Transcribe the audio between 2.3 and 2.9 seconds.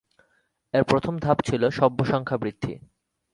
বৃদ্ধি।